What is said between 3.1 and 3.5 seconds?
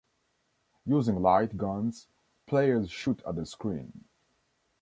at the